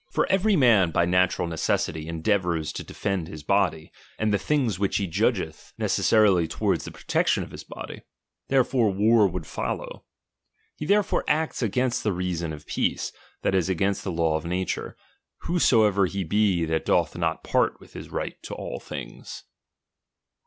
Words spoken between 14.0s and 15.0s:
the law of nature,